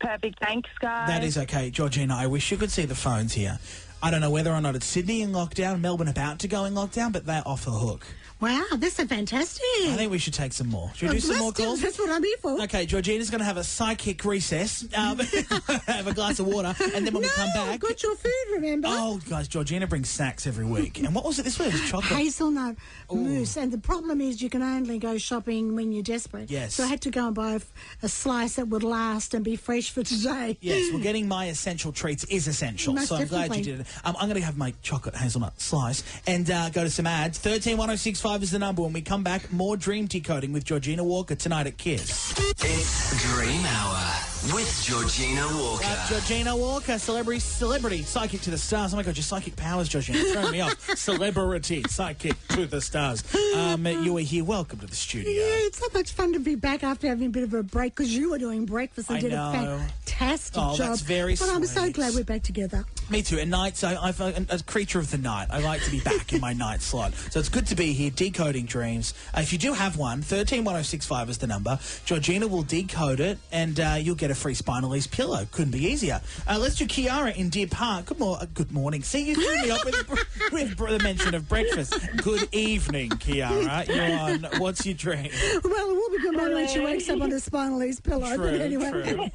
Perfect. 0.00 0.38
Thanks, 0.40 0.70
guys. 0.80 1.08
That 1.08 1.24
is 1.24 1.36
okay, 1.38 1.70
Georgina. 1.70 2.14
I 2.14 2.28
wish 2.28 2.52
you 2.52 2.56
could 2.56 2.70
see 2.70 2.84
the 2.84 2.94
phones 2.94 3.32
here. 3.32 3.58
I 4.00 4.12
don't 4.12 4.20
know 4.20 4.30
whether 4.30 4.52
or 4.52 4.60
not 4.60 4.76
it's 4.76 4.86
Sydney 4.86 5.22
in 5.22 5.32
lockdown, 5.32 5.80
Melbourne 5.80 6.06
about 6.08 6.38
to 6.40 6.48
go 6.48 6.64
in 6.66 6.74
lockdown, 6.74 7.12
but 7.12 7.26
they're 7.26 7.42
off 7.46 7.64
the 7.64 7.72
hook. 7.72 8.06
Wow, 8.40 8.64
this 8.76 9.00
is 9.00 9.08
fantastic. 9.08 9.64
I 9.82 9.96
think 9.96 10.12
we 10.12 10.18
should 10.18 10.34
take 10.34 10.52
some 10.52 10.68
more. 10.68 10.92
Should 10.94 11.08
we 11.08 11.16
do 11.16 11.20
some 11.20 11.38
more 11.38 11.50
calls? 11.50 11.80
That's 11.82 11.98
what 11.98 12.08
I'm 12.08 12.22
here 12.22 12.36
for. 12.40 12.62
Okay, 12.62 12.86
Georgina's 12.86 13.30
going 13.30 13.40
to 13.40 13.44
have 13.44 13.56
a 13.56 13.64
psychic 13.64 14.24
recess, 14.24 14.84
um, 14.96 15.18
have 15.86 16.06
a 16.06 16.14
glass 16.14 16.38
of 16.38 16.46
water, 16.46 16.72
and 16.94 17.04
then 17.04 17.12
when 17.12 17.24
we 17.24 17.28
come 17.30 17.48
back. 17.52 17.68
I 17.68 17.76
got 17.78 18.00
your 18.00 18.14
food, 18.14 18.32
remember? 18.52 18.86
Oh, 18.88 19.18
guys, 19.28 19.48
Georgina 19.48 19.88
brings 19.88 20.08
snacks 20.08 20.46
every 20.46 20.64
week. 20.64 21.00
And 21.00 21.12
what 21.12 21.24
was 21.24 21.40
it? 21.40 21.42
This 21.42 21.58
week? 21.58 21.70
It 21.70 21.80
was 21.80 21.90
chocolate. 21.90 22.16
Hazelnut 22.16 22.76
mousse, 23.10 23.56
and 23.56 23.72
the 23.72 23.78
problem 23.78 24.20
is 24.20 24.40
you 24.40 24.50
can 24.50 24.62
only 24.62 25.00
go 25.00 25.18
shopping 25.18 25.74
when 25.74 25.90
you're 25.90 26.04
desperate. 26.04 26.48
Yes. 26.48 26.74
So 26.74 26.84
I 26.84 26.86
had 26.86 27.00
to 27.02 27.10
go 27.10 27.26
and 27.26 27.34
buy 27.34 27.58
a 28.04 28.08
slice 28.08 28.54
that 28.54 28.68
would 28.68 28.84
last 28.84 29.34
and 29.34 29.44
be 29.44 29.56
fresh 29.56 29.90
for 29.90 30.04
today. 30.04 30.56
Yes, 30.60 30.92
well, 30.92 31.02
getting 31.02 31.26
my 31.26 31.46
essential 31.46 31.90
treats 31.90 32.22
is 32.26 32.46
essential. 32.46 32.94
Most 32.94 33.08
so 33.08 33.16
I'm 33.16 33.26
glad 33.26 33.56
you 33.56 33.64
did 33.64 33.80
it. 33.80 33.87
Um, 34.04 34.16
I'm 34.18 34.28
going 34.28 34.40
to 34.40 34.46
have 34.46 34.56
my 34.56 34.74
chocolate 34.82 35.14
hazelnut 35.16 35.60
slice 35.60 36.02
and 36.26 36.50
uh, 36.50 36.70
go 36.70 36.84
to 36.84 36.90
some 36.90 37.06
ads. 37.06 37.38
131065 37.38 38.42
is 38.42 38.50
the 38.50 38.58
number. 38.58 38.82
When 38.82 38.92
we 38.92 39.00
come 39.02 39.22
back, 39.22 39.52
more 39.52 39.76
dream 39.76 40.06
decoding 40.06 40.52
with 40.52 40.64
Georgina 40.64 41.04
Walker 41.04 41.34
tonight 41.34 41.66
at 41.66 41.76
Kiss. 41.78 42.32
It's 42.60 43.34
Dream 43.34 43.64
Hour 43.64 44.54
with 44.54 44.82
Georgina 44.84 45.46
Walker. 45.60 45.84
Uh, 45.86 46.08
Georgina 46.08 46.56
Walker, 46.56 46.98
celebrity, 46.98 47.40
celebrity, 47.40 48.02
psychic 48.02 48.40
to 48.42 48.50
the 48.50 48.58
stars. 48.58 48.92
Oh 48.94 48.96
my 48.96 49.02
God, 49.02 49.16
your 49.16 49.22
psychic 49.24 49.56
powers, 49.56 49.88
Georgina, 49.88 50.18
throwing 50.32 50.52
me 50.52 50.60
off. 50.60 50.78
Celebrity, 50.98 51.82
psychic 51.88 52.34
to 52.48 52.66
the 52.66 52.80
stars. 52.80 53.22
Um, 53.56 53.86
you 53.86 54.16
are 54.16 54.20
here. 54.20 54.44
Welcome 54.44 54.78
to 54.80 54.86
the 54.86 54.94
studio. 54.94 55.30
Yeah, 55.30 55.66
it's 55.66 55.78
so 55.78 55.86
much 55.92 56.12
fun 56.12 56.32
to 56.34 56.38
be 56.40 56.54
back 56.54 56.82
after 56.84 57.08
having 57.08 57.26
a 57.26 57.30
bit 57.30 57.42
of 57.42 57.54
a 57.54 57.62
break 57.62 57.94
because 57.94 58.14
you 58.14 58.30
were 58.30 58.38
doing 58.38 58.64
breakfast 58.66 59.08
and 59.10 59.18
I 59.18 59.20
did 59.20 59.32
know. 59.32 59.50
a 59.50 59.78
fantastic 60.04 60.56
Oh, 60.62 60.76
job. 60.76 60.88
that's 60.88 61.00
very 61.02 61.34
But 61.34 61.48
I'm 61.50 61.64
so 61.66 61.90
glad 61.90 62.14
we're 62.14 62.24
back 62.24 62.42
together. 62.42 62.84
Me 63.10 63.22
too. 63.22 63.38
At 63.38 63.48
night, 63.48 63.74
so 63.76 63.88
I'm 63.88 64.14
a, 64.20 64.54
a 64.56 64.62
creature 64.62 64.98
of 64.98 65.10
the 65.10 65.16
night. 65.16 65.46
I 65.50 65.60
like 65.60 65.82
to 65.84 65.90
be 65.90 66.00
back 66.00 66.30
in 66.34 66.42
my 66.42 66.52
night 66.54 66.82
slot. 66.82 67.14
So 67.14 67.40
it's 67.40 67.48
good 67.48 67.66
to 67.68 67.74
be 67.74 67.94
here, 67.94 68.10
decoding 68.10 68.66
dreams. 68.66 69.14
Uh, 69.34 69.40
if 69.40 69.50
you 69.50 69.58
do 69.58 69.72
have 69.72 69.96
one, 69.96 70.18
131065 70.18 71.30
is 71.30 71.38
the 71.38 71.46
number. 71.46 71.78
Georgina 72.04 72.46
will 72.46 72.64
decode 72.64 73.20
it, 73.20 73.38
and 73.50 73.80
uh, 73.80 73.96
you'll 73.98 74.14
get 74.14 74.30
a 74.30 74.34
free 74.34 74.52
Spinaleze 74.54 75.10
pillow. 75.10 75.46
Couldn't 75.52 75.70
be 75.72 75.86
easier. 75.86 76.20
Uh, 76.46 76.58
let's 76.58 76.74
do 76.76 76.84
Kiara 76.84 77.34
in 77.34 77.48
Deer 77.48 77.66
Park. 77.66 78.06
Good, 78.06 78.18
mor- 78.18 78.36
uh, 78.42 78.46
good 78.52 78.72
morning. 78.72 79.02
See, 79.02 79.24
you 79.24 79.34
threw 79.36 79.62
me 79.62 79.70
up 79.70 79.86
with, 79.86 80.06
with 80.52 80.76
the 80.76 81.00
mention 81.02 81.34
of 81.34 81.48
breakfast. 81.48 81.94
Good 82.16 82.46
evening, 82.52 83.08
Kiara. 83.10 83.86
You're 83.88 84.18
on. 84.18 84.44
What's 84.60 84.84
your 84.84 84.94
dream? 84.94 85.30
Well, 85.64 85.90
it 85.90 85.96
will 85.96 86.10
be 86.10 86.18
good 86.20 86.36
morning 86.36 86.54
when 86.56 86.68
she 86.68 86.80
wakes 86.80 87.08
up 87.08 87.22
on 87.22 87.32
a 87.32 87.36
Spinaleze 87.36 88.02
pillow. 88.02 88.34
True, 88.36 88.50
but 88.50 88.60
anyway, 88.60 89.32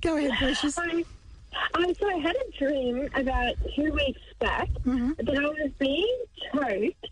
go 0.00 0.16
ahead, 0.16 0.32
Precious. 0.38 0.78
Um, 1.74 1.94
so 1.94 2.08
I 2.08 2.18
had 2.18 2.36
a 2.36 2.58
dream 2.58 3.08
about 3.14 3.54
two 3.74 3.92
weeks 3.92 4.20
back 4.40 4.68
that 4.84 5.36
I 5.36 5.40
was 5.48 5.70
being 5.78 6.18
choked. 6.52 7.06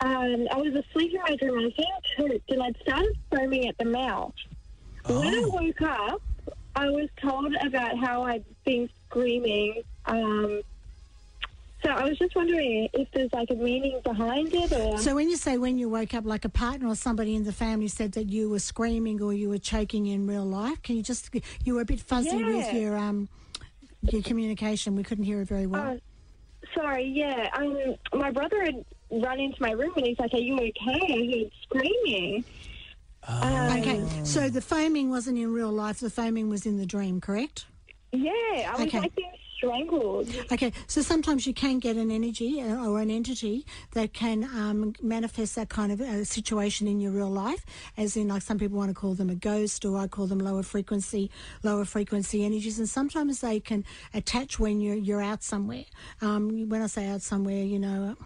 Um, 0.00 0.46
I 0.50 0.56
was 0.56 0.74
asleep 0.74 1.12
in 1.14 1.20
my 1.20 1.36
dream. 1.36 1.58
I 1.58 1.64
was 1.64 1.72
being 1.74 1.88
choked, 2.16 2.50
and 2.50 2.62
I'd 2.62 2.76
started 2.82 3.16
foaming 3.30 3.68
at 3.68 3.78
the 3.78 3.84
mouth. 3.86 4.34
When 5.06 5.34
I 5.34 5.42
woke 5.46 5.82
up, 5.82 6.22
I 6.76 6.88
was 6.90 7.08
told 7.20 7.54
about 7.64 7.98
how 7.98 8.22
I'd 8.22 8.44
been 8.64 8.88
screaming. 9.06 9.82
Um, 10.06 10.60
so 11.82 11.90
I 11.90 12.04
was 12.08 12.18
just 12.18 12.34
wondering 12.34 12.88
if 12.94 13.08
there's 13.12 13.32
like 13.32 13.50
a 13.50 13.54
meaning 13.54 14.00
behind 14.02 14.52
it, 14.54 14.72
or 14.72 14.98
So 14.98 15.14
when 15.14 15.28
you 15.28 15.36
say 15.36 15.58
when 15.58 15.78
you 15.78 15.88
woke 15.90 16.14
up, 16.14 16.24
like 16.24 16.44
a 16.46 16.48
partner 16.48 16.88
or 16.88 16.96
somebody 16.96 17.34
in 17.34 17.44
the 17.44 17.52
family 17.52 17.88
said 17.88 18.12
that 18.12 18.30
you 18.30 18.48
were 18.48 18.58
screaming 18.58 19.20
or 19.20 19.34
you 19.34 19.50
were 19.50 19.58
choking 19.58 20.06
in 20.06 20.26
real 20.26 20.44
life, 20.46 20.82
can 20.82 20.96
you 20.96 21.02
just 21.02 21.30
you 21.64 21.74
were 21.74 21.82
a 21.82 21.84
bit 21.84 22.00
fuzzy 22.00 22.42
with 22.42 22.72
your 22.72 22.96
um 22.96 23.28
your 24.12 24.22
communication? 24.22 24.96
We 24.96 25.02
couldn't 25.02 25.24
hear 25.24 25.40
it 25.40 25.48
very 25.48 25.66
well. 25.66 25.92
Uh, 25.92 25.96
sorry, 26.74 27.04
yeah. 27.04 27.48
Um, 27.56 27.96
my 28.14 28.30
brother 28.30 28.62
had 28.62 28.84
run 29.10 29.40
into 29.40 29.60
my 29.60 29.72
room 29.72 29.92
and 29.96 30.06
he's 30.06 30.18
like, 30.18 30.32
"Are 30.34 30.38
you 30.38 30.56
okay?" 30.56 31.42
Heard 31.42 31.52
screaming. 31.62 32.44
Um, 33.26 33.78
okay, 33.78 34.04
so 34.24 34.50
the 34.50 34.60
foaming 34.60 35.08
wasn't 35.08 35.38
in 35.38 35.52
real 35.52 35.70
life. 35.70 36.00
The 36.00 36.10
foaming 36.10 36.50
was 36.50 36.66
in 36.66 36.76
the 36.76 36.84
dream, 36.86 37.20
correct? 37.20 37.66
Yeah, 38.16 38.32
I 38.72 38.76
was 38.76 38.86
Okay. 38.86 38.98
like 38.98 39.14
being 39.16 39.30
strangled. 39.56 40.28
Okay, 40.52 40.72
so 40.86 41.00
sometimes 41.02 41.46
you 41.46 41.54
can 41.54 41.78
get 41.78 41.96
an 41.96 42.10
energy 42.10 42.60
uh, 42.60 42.86
or 42.86 43.00
an 43.00 43.10
entity 43.10 43.66
that 43.92 44.12
can 44.12 44.44
um, 44.44 44.92
manifest 45.02 45.56
that 45.56 45.68
kind 45.68 45.90
of 45.90 46.00
uh, 46.00 46.24
situation 46.24 46.86
in 46.86 47.00
your 47.00 47.12
real 47.12 47.30
life, 47.30 47.64
as 47.96 48.16
in 48.16 48.28
like 48.28 48.42
some 48.42 48.58
people 48.58 48.76
want 48.78 48.90
to 48.90 48.94
call 48.94 49.14
them 49.14 49.30
a 49.30 49.34
ghost, 49.34 49.84
or 49.84 49.96
I 49.98 50.06
call 50.06 50.26
them 50.26 50.38
lower 50.38 50.62
frequency, 50.62 51.30
lower 51.62 51.84
frequency 51.84 52.44
energies, 52.44 52.78
and 52.78 52.88
sometimes 52.88 53.40
they 53.40 53.58
can 53.60 53.84
attach 54.12 54.58
when 54.58 54.80
you're 54.80 54.96
you're 54.96 55.22
out 55.22 55.42
somewhere. 55.42 55.84
Um, 56.20 56.68
when 56.68 56.82
I 56.82 56.86
say 56.86 57.08
out 57.08 57.22
somewhere, 57.22 57.64
you 57.64 57.78
know. 57.78 58.16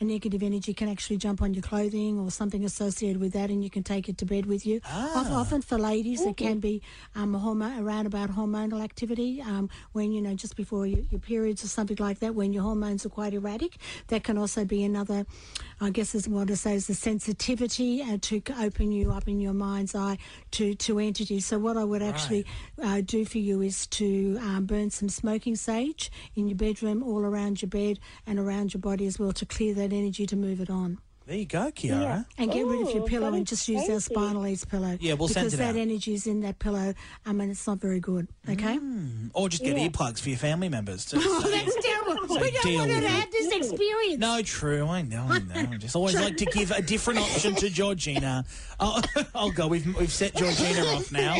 A 0.00 0.04
negative 0.04 0.44
energy 0.44 0.72
can 0.74 0.88
actually 0.88 1.16
jump 1.16 1.42
on 1.42 1.54
your 1.54 1.62
clothing 1.62 2.20
or 2.20 2.30
something 2.30 2.64
associated 2.64 3.20
with 3.20 3.32
that, 3.32 3.50
and 3.50 3.64
you 3.64 3.70
can 3.70 3.82
take 3.82 4.08
it 4.08 4.16
to 4.18 4.24
bed 4.24 4.46
with 4.46 4.64
you. 4.64 4.80
Of- 5.16 5.32
Often 5.32 5.62
for 5.62 5.76
ladies, 5.76 6.20
it 6.24 6.36
can 6.36 6.60
be 6.60 6.82
um, 7.16 7.34
a 7.34 7.38
hormone 7.40 7.78
around 7.82 8.06
about 8.06 8.30
hormonal 8.30 8.80
activity 8.82 9.42
um, 9.42 9.68
when 9.92 10.12
you 10.12 10.20
know 10.22 10.34
just 10.34 10.54
before 10.56 10.86
your, 10.86 11.00
your 11.10 11.20
periods 11.20 11.64
or 11.64 11.68
something 11.68 11.96
like 11.98 12.20
that. 12.20 12.34
When 12.36 12.52
your 12.52 12.62
hormones 12.62 13.04
are 13.06 13.08
quite 13.08 13.34
erratic, 13.34 13.76
that 14.06 14.22
can 14.22 14.38
also 14.38 14.64
be 14.64 14.84
another. 14.84 15.26
I 15.80 15.90
guess 15.90 16.14
is 16.14 16.28
what 16.28 16.50
I 16.50 16.54
say 16.54 16.74
is 16.74 16.88
the 16.88 16.94
sensitivity 16.94 18.02
uh, 18.02 18.18
to 18.22 18.42
open 18.60 18.90
you 18.90 19.12
up 19.12 19.28
in 19.28 19.40
your 19.40 19.52
mind's 19.52 19.94
eye 19.94 20.18
to 20.52 20.74
to 20.74 20.98
entities. 20.98 21.46
So 21.46 21.58
what 21.58 21.76
I 21.76 21.84
would 21.84 22.02
actually 22.02 22.46
uh, 22.82 23.00
do 23.04 23.24
for 23.24 23.38
you 23.38 23.62
is 23.62 23.86
to 23.88 24.38
um, 24.40 24.66
burn 24.66 24.90
some 24.90 25.08
smoking 25.08 25.54
sage 25.54 26.10
in 26.34 26.48
your 26.48 26.56
bedroom, 26.56 27.02
all 27.02 27.20
around 27.20 27.62
your 27.62 27.68
bed 27.68 28.00
and 28.26 28.38
around 28.40 28.74
your 28.74 28.80
body 28.80 29.06
as 29.06 29.18
well, 29.18 29.32
to 29.32 29.46
clear 29.46 29.72
that 29.74 29.92
energy 29.92 30.26
to 30.26 30.36
move 30.36 30.60
it 30.60 30.68
on. 30.70 30.98
There 31.28 31.36
you 31.36 31.44
go, 31.44 31.70
Kiara. 31.70 32.24
And 32.38 32.50
get 32.50 32.64
rid 32.64 32.80
of 32.80 32.90
your 32.94 33.02
Oh, 33.02 33.06
pillow 33.06 33.34
and 33.34 33.46
just 33.46 33.68
use 33.68 33.86
our 33.90 33.96
Spinaleze 33.96 34.66
pillow. 34.66 34.96
Yeah, 34.98 35.12
we'll 35.12 35.28
send 35.28 35.48
it 35.48 35.50
because 35.50 35.58
that 35.58 35.74
out. 35.74 35.80
energy 35.80 36.14
is 36.14 36.26
in 36.26 36.40
that 36.40 36.58
pillow. 36.58 36.94
I 37.26 37.32
mean, 37.34 37.50
it's 37.50 37.66
not 37.66 37.80
very 37.80 38.00
good. 38.00 38.28
Okay. 38.48 38.78
Mm. 38.78 39.30
Or 39.34 39.50
just 39.50 39.62
get 39.62 39.76
earplugs 39.76 40.20
for 40.20 40.30
your 40.30 40.38
family 40.38 40.70
members. 40.70 41.04
To 41.10 41.18
Oh, 41.20 41.40
that's 41.50 41.84
terrible. 41.84 42.34
we 42.40 42.50
don't 42.50 42.62
deal 42.62 42.78
want 42.78 42.90
her 42.92 42.96
with 42.96 43.04
to 43.04 43.10
it. 43.10 43.20
have 43.20 43.30
this 43.30 43.52
experience. 43.52 44.18
No, 44.20 44.40
true. 44.40 44.86
I 44.86 45.02
know. 45.02 45.26
I 45.28 45.38
know. 45.40 45.68
I 45.70 45.76
just 45.78 45.94
always 45.94 46.14
like 46.14 46.38
to 46.38 46.46
give 46.46 46.70
a 46.70 46.80
different 46.80 47.20
option 47.20 47.54
to 47.56 47.68
Georgina. 47.68 48.46
Oh, 48.80 49.02
I'll 49.34 49.50
go. 49.50 49.66
We've 49.68 49.84
we've 49.98 50.10
set 50.12 50.34
Georgina 50.34 50.86
off 50.86 51.12
now. 51.12 51.36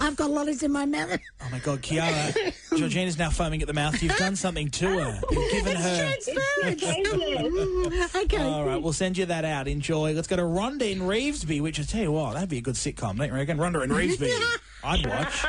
I've 0.00 0.16
got 0.16 0.30
lollies 0.30 0.64
in 0.64 0.72
my 0.72 0.86
mouth. 0.86 1.20
Oh 1.40 1.48
my 1.52 1.60
God, 1.60 1.82
Kiara. 1.82 2.34
Georgina's 2.76 3.16
now 3.16 3.30
foaming 3.30 3.60
at 3.62 3.68
the 3.68 3.74
mouth. 3.74 4.02
You've 4.02 4.16
done 4.16 4.34
something 4.34 4.70
to 4.70 4.86
her. 4.88 5.20
You've 5.30 5.52
given 5.52 5.76
her. 5.76 6.16
Transference. 6.24 8.16
okay. 8.16 8.42
All 8.42 8.64
right, 8.64 8.82
we'll 8.88 8.94
send 8.94 9.18
you 9.18 9.26
that 9.26 9.44
out. 9.44 9.68
Enjoy. 9.68 10.14
Let's 10.14 10.28
go 10.28 10.36
to 10.36 10.42
Rhonda 10.42 10.90
in 10.90 11.00
Revesby, 11.00 11.60
which 11.60 11.78
I 11.78 11.82
tell 11.82 12.00
you 12.00 12.10
what, 12.12 12.32
that'd 12.32 12.48
be 12.48 12.56
a 12.56 12.62
good 12.62 12.74
sitcom, 12.74 13.18
don't 13.18 13.28
you 13.28 13.34
reckon? 13.34 13.58
Rhonda 13.58 13.84
in 13.84 13.90
Revesby. 13.90 14.32
I'd 14.82 15.06
watch. 15.06 15.44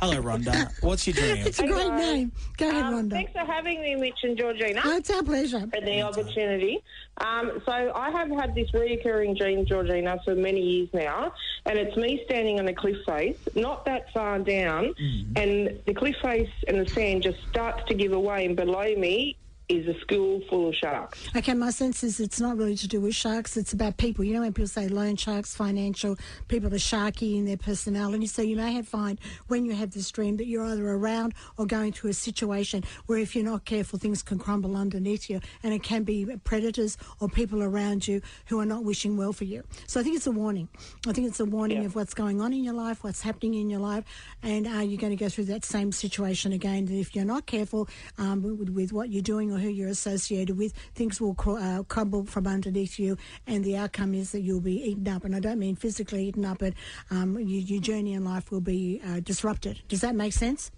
Hello, 0.00 0.20
Rhonda. 0.20 0.72
What's 0.82 1.06
your 1.06 1.14
dream? 1.14 1.46
It's 1.46 1.60
a 1.60 1.68
great 1.68 1.92
name. 1.92 2.32
Go 2.56 2.68
ahead, 2.68 2.82
Um, 2.82 2.94
Rhonda. 3.08 3.12
thanks 3.12 3.30
for 3.32 3.44
having 3.44 3.80
me, 3.80 3.94
Mitch 3.94 4.18
and 4.24 4.36
Georgina, 4.36 4.80
Oh, 4.84 4.96
it's 4.96 5.08
our 5.10 5.22
pleasure. 5.22 5.58
and 5.72 5.86
the 5.86 6.02
opportunity. 6.02 6.80
Um, 7.18 7.62
so 7.64 7.92
I 7.94 8.10
have 8.10 8.28
had 8.30 8.56
this 8.56 8.74
recurring 8.74 9.34
dream, 9.36 9.64
Georgina, 9.66 10.18
for 10.24 10.34
many 10.34 10.60
years 10.60 10.88
now, 10.92 11.32
and 11.66 11.78
it's 11.78 11.96
me 11.96 12.20
standing 12.24 12.58
on 12.58 12.66
a 12.66 12.74
cliff 12.74 12.96
face, 13.06 13.36
not 13.54 13.84
that 13.84 14.12
far 14.12 14.40
down, 14.40 14.94
and 15.36 15.78
the 15.86 15.94
cliff 15.94 16.16
face 16.22 16.50
and 16.66 16.80
the 16.84 16.88
sand 16.90 17.22
just 17.22 17.38
starts 17.50 17.84
to 17.86 17.94
give 17.94 18.12
away, 18.12 18.46
and 18.46 18.56
below 18.56 18.96
me 18.96 19.36
is 19.70 19.86
a 19.86 19.98
school 20.00 20.40
full 20.48 20.68
of 20.68 20.74
sharks. 20.74 21.28
Okay, 21.36 21.54
my 21.54 21.70
sense 21.70 22.02
is 22.02 22.18
it's 22.18 22.40
not 22.40 22.56
really 22.56 22.74
to 22.76 22.88
do 22.88 23.00
with 23.00 23.14
sharks. 23.14 23.56
It's 23.56 23.72
about 23.72 23.96
people. 23.98 24.24
You 24.24 24.34
know, 24.34 24.40
when 24.40 24.52
people 24.52 24.66
say 24.66 24.88
loan 24.88 25.14
sharks, 25.14 25.54
financial, 25.54 26.16
people 26.48 26.74
are 26.74 26.78
sharky 26.78 27.36
in 27.38 27.44
their 27.44 27.56
personality. 27.56 28.26
So 28.26 28.42
you 28.42 28.56
may 28.56 28.72
have 28.72 28.88
find 28.88 29.20
when 29.46 29.64
you 29.64 29.72
have 29.74 29.92
this 29.92 30.10
dream 30.10 30.36
that 30.38 30.46
you're 30.46 30.64
either 30.64 30.88
around 30.88 31.34
or 31.56 31.66
going 31.66 31.92
through 31.92 32.10
a 32.10 32.14
situation 32.14 32.82
where 33.06 33.18
if 33.18 33.36
you're 33.36 33.44
not 33.44 33.64
careful, 33.64 33.96
things 33.98 34.22
can 34.24 34.40
crumble 34.40 34.76
underneath 34.76 35.30
you. 35.30 35.40
And 35.62 35.72
it 35.72 35.84
can 35.84 36.02
be 36.02 36.26
predators 36.42 36.98
or 37.20 37.28
people 37.28 37.62
around 37.62 38.08
you 38.08 38.22
who 38.46 38.58
are 38.58 38.66
not 38.66 38.82
wishing 38.82 39.16
well 39.16 39.32
for 39.32 39.44
you. 39.44 39.62
So 39.86 40.00
I 40.00 40.02
think 40.02 40.16
it's 40.16 40.26
a 40.26 40.32
warning. 40.32 40.68
I 41.06 41.12
think 41.12 41.28
it's 41.28 41.38
a 41.38 41.44
warning 41.44 41.78
Yeah. 41.78 41.86
of 41.86 41.94
what's 41.94 42.14
going 42.14 42.40
on 42.40 42.52
in 42.52 42.64
your 42.64 42.74
life, 42.74 43.04
what's 43.04 43.22
happening 43.22 43.54
in 43.54 43.70
your 43.70 43.78
life, 43.80 44.04
and 44.42 44.66
are 44.66 44.82
you 44.82 44.96
going 44.96 45.16
to 45.16 45.16
go 45.24 45.28
through 45.28 45.44
that 45.44 45.64
same 45.64 45.92
situation 45.92 46.52
again? 46.52 46.88
And 46.88 46.90
if 46.98 47.14
you're 47.14 47.24
not 47.24 47.46
careful 47.46 47.88
um, 48.18 48.42
with, 48.42 48.70
with 48.70 48.92
what 48.92 49.10
you're 49.10 49.22
doing 49.22 49.52
or 49.52 49.59
who 49.60 49.68
you're 49.68 49.88
associated 49.88 50.56
with, 50.58 50.72
things 50.94 51.20
will 51.20 51.34
cr- 51.34 51.58
uh, 51.58 51.82
crumble 51.84 52.24
from 52.24 52.46
underneath 52.46 52.98
you, 52.98 53.16
and 53.46 53.64
the 53.64 53.76
outcome 53.76 54.14
is 54.14 54.32
that 54.32 54.40
you'll 54.40 54.60
be 54.60 54.82
eaten 54.82 55.06
up. 55.08 55.24
And 55.24 55.36
I 55.36 55.40
don't 55.40 55.58
mean 55.58 55.76
physically 55.76 56.24
eaten 56.26 56.44
up, 56.44 56.58
but 56.58 56.74
um, 57.10 57.38
your, 57.38 57.60
your 57.62 57.80
journey 57.80 58.14
in 58.14 58.24
life 58.24 58.50
will 58.50 58.60
be 58.60 59.00
uh, 59.06 59.20
disrupted. 59.20 59.80
Does 59.88 60.00
that 60.00 60.14
make 60.14 60.32
sense? 60.32 60.70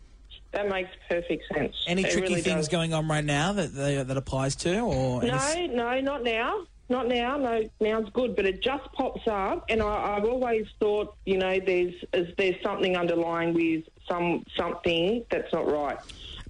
That 0.53 0.69
makes 0.69 0.91
perfect 1.09 1.45
sense. 1.55 1.75
Any 1.87 2.03
It 2.05 2.11
tricky 2.13 2.29
really 2.29 2.43
things 2.43 2.67
does. 2.67 2.69
going 2.69 2.93
on 2.93 3.09
right 3.09 3.25
now 3.25 3.55
that 3.55 3.75
they, 3.75 4.03
that 4.03 4.17
applies 4.19 4.55
to, 4.57 4.81
or 4.81 5.23
any- 5.23 5.69
No, 5.69 5.75
no, 5.95 6.01
not 6.01 6.25
now. 6.25 6.67
Not 6.89 7.09
now. 7.09 7.39
No, 7.39 7.71
now's 7.81 8.11
good, 8.13 8.37
but 8.37 8.45
it 8.45 8.63
just 8.63 8.85
pops 8.93 9.23
up, 9.27 9.65
and 9.71 9.81
I, 9.81 10.17
I've 10.17 10.25
always 10.27 10.67
thought, 10.79 11.15
you 11.25 11.39
know, 11.39 11.59
there's 11.65 11.95
is, 12.13 12.35
there's 12.37 12.57
something 12.63 12.99
underlying 12.99 13.55
with 13.55 13.85
some 14.07 14.45
something 14.59 15.25
that's 15.31 15.51
not 15.55 15.71
right, 15.73 15.97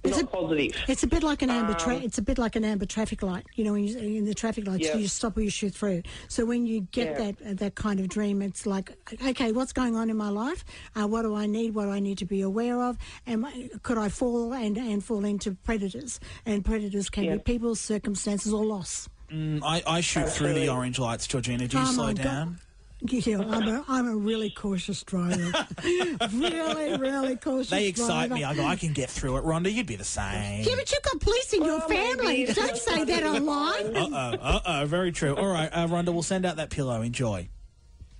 It's 0.03 0.17
not 0.17 0.23
a- 0.25 0.27
positive. 0.27 0.75
It's 0.87 1.03
a 1.03 1.07
bit 1.07 1.23
like 1.23 1.41
an 1.41 1.49
amber. 1.49 1.73
Tra- 1.75 1.95
it's 1.95 2.17
a 2.17 2.21
bit 2.21 2.37
like 2.37 2.55
an 2.55 2.63
amber 2.65 2.85
traffic 2.85 3.23
light. 3.23 3.45
You 3.55 3.63
know, 3.63 3.71
when 3.73 3.85
you 3.85 3.97
in 3.97 4.25
the 4.25 4.33
traffic 4.33 4.67
lights, 4.67 4.85
Yeah. 4.87 4.97
you 4.97 5.07
stop 5.07 5.37
or 5.37 5.41
you 5.41 5.49
shoot 5.49 5.73
through. 5.73 6.03
So 6.27 6.45
when 6.45 6.65
you 6.65 6.81
get 6.91 7.11
Yeah. 7.19 7.31
that 7.31 7.35
uh, 7.49 7.53
that 7.55 7.75
kind 7.75 7.99
of 7.99 8.09
dream, 8.09 8.41
it's 8.41 8.65
like, 8.65 8.91
okay, 9.25 9.51
what's 9.51 9.71
going 9.73 9.95
on 9.95 10.09
in 10.09 10.17
my 10.17 10.29
life? 10.29 10.65
Uh, 10.95 11.07
what 11.07 11.21
do 11.21 11.35
I 11.35 11.45
need? 11.45 11.73
What 11.73 11.85
do 11.85 11.91
I 11.91 11.99
need 11.99 12.17
to 12.19 12.25
be 12.25 12.41
aware 12.41 12.81
of? 12.83 12.97
And 13.25 13.45
could 13.83 13.97
I 13.97 14.09
fall 14.09 14.53
and 14.53 14.77
and 14.77 15.03
fall 15.03 15.23
into 15.25 15.55
predators? 15.63 16.19
And 16.45 16.65
predators 16.65 17.09
can 17.09 17.23
Yeah. 17.23 17.35
be 17.35 17.39
people, 17.39 17.75
circumstances, 17.75 18.51
or 18.53 18.65
loss. 18.65 19.07
Mm, 19.31 19.61
I, 19.63 19.81
I 19.87 20.01
shoot 20.01 20.29
through 20.29 20.53
the 20.53 20.69
orange 20.69 20.99
lights, 20.99 21.25
Georgina. 21.27 21.67
Do 21.67 21.77
you 21.77 21.83
Oh, 21.83 21.91
slow 21.91 22.13
down? 22.13 22.47
God. 22.49 22.57
Down? 23.05 23.21
Yeah, 23.25 23.37
I'm 23.39 23.67
a, 23.67 23.85
I'm 23.87 24.07
a 24.07 24.15
really 24.15 24.49
cautious 24.49 25.03
driver. 25.03 25.51
really, 26.33 26.97
really 26.97 27.35
cautious 27.35 27.69
They 27.69 27.87
excite 27.87 28.29
driver. 28.29 28.35
me. 28.35 28.43
I 28.43 28.55
go, 28.55 28.65
I 28.65 28.75
can 28.75 28.93
get 28.93 29.09
through 29.09 29.37
it. 29.37 29.43
Rhonda, 29.43 29.71
you'd 29.71 29.87
be 29.87 29.95
the 29.95 30.03
same. 30.03 30.63
Yeah, 30.63 30.75
but 30.75 30.91
you've 30.91 31.01
got 31.03 31.19
police 31.19 31.53
in 31.53 31.63
your 31.63 31.79
Well, 31.79 31.89
maybe 31.89 32.17
family. 32.17 32.45
Don't 32.45 32.77
say 32.77 33.03
that 33.03 33.23
in 33.23 33.45
the 33.45 33.51
online. 33.51 33.95
Uh 33.95 34.07
oh, 34.11 34.37
uh 34.41 34.59
oh, 34.65 34.85
very 34.85 35.11
true. 35.11 35.35
All 35.35 35.47
right, 35.47 35.69
uh, 35.71 35.87
Rhonda, 35.87 36.13
we'll 36.13 36.23
send 36.23 36.45
out 36.45 36.55
that 36.57 36.69
pillow. 36.69 37.01
Enjoy. 37.01 37.49